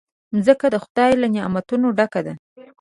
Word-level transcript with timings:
مځکه 0.35 0.67
د 0.71 0.75
خدای 0.83 1.11
له 1.21 1.27
نعمتونو 1.35 1.87
ډکه 1.97 2.21
ده. 2.25 2.33